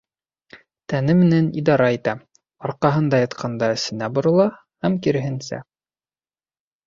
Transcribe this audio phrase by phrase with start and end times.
[0.91, 2.15] Тәне менән идара итә:
[2.69, 4.49] арҡаһында ятҡанда эсенә борола,
[4.87, 5.61] һәм киреһенсә.